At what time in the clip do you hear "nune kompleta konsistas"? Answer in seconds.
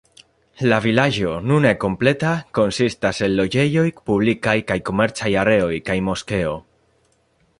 1.49-3.19